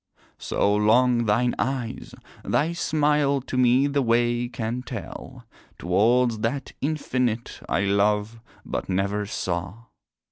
So 0.39 0.73
long 0.73 1.25
thine 1.25 1.53
eyes, 1.59 2.15
thy 2.43 2.73
smile, 2.73 3.39
to 3.41 3.55
me 3.55 3.85
the 3.85 4.01
way 4.01 4.47
can 4.49 4.81
tell 4.81 5.45
Towards 5.77 6.39
that 6.39 6.71
Infinite 6.81 7.59
I 7.69 7.81
love, 7.81 8.39
but 8.65 8.89
never 8.89 9.27
saw. 9.27 9.83